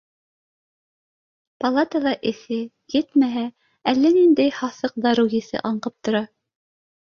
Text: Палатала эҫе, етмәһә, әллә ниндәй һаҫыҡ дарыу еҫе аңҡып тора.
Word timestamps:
Палатала 1.63 2.13
эҫе, 2.31 2.59
етмәһә, 2.95 3.45
әллә 3.95 4.15
ниндәй 4.19 4.57
һаҫыҡ 4.63 5.01
дарыу 5.07 5.33
еҫе 5.39 5.67
аңҡып 5.73 6.01
тора. 6.07 6.27